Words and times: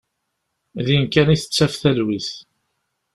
Din 0.85 1.03
kan 1.13 1.33
i 1.33 1.37
tettaf 1.41 1.73
talwit. 1.81 2.29